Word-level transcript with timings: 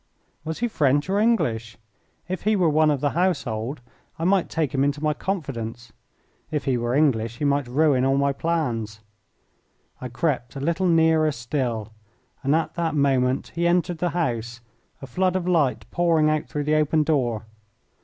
Was 0.43 0.57
he 0.61 0.67
French 0.67 1.07
or 1.11 1.19
English? 1.19 1.77
If 2.27 2.41
he 2.41 2.55
were 2.55 2.67
one 2.71 2.89
of 2.89 3.01
the 3.01 3.11
household 3.11 3.81
I 4.17 4.23
might 4.23 4.49
take 4.49 4.73
him 4.73 4.83
into 4.83 5.03
my 5.03 5.13
confidence. 5.13 5.93
If 6.49 6.65
he 6.65 6.75
were 6.75 6.95
English 6.95 7.37
he 7.37 7.45
might 7.45 7.67
ruin 7.67 8.03
all 8.03 8.17
my 8.17 8.33
plans. 8.33 9.01
I 10.01 10.07
crept 10.09 10.55
a 10.55 10.59
little 10.59 10.87
nearer 10.87 11.31
still, 11.31 11.93
and 12.41 12.55
at 12.55 12.73
that 12.73 12.95
moment 12.95 13.49
he 13.53 13.67
entered 13.67 13.99
the 13.99 14.09
house, 14.09 14.59
a 15.03 15.05
flood 15.05 15.35
of 15.35 15.47
light 15.47 15.85
pouring 15.91 16.31
out 16.31 16.47
through 16.47 16.63
the 16.63 16.77
open 16.77 17.03
door. 17.03 17.45